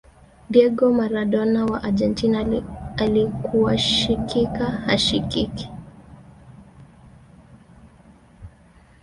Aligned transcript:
diego 0.49 0.91
maradona 0.91 1.65
wa 1.65 1.83
argentina 1.83 2.45
alikuwashikika 2.97 4.65
hashikiki 4.65 5.69